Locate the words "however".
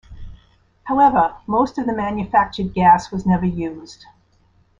0.85-1.35